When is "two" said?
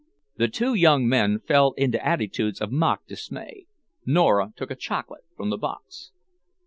0.47-0.73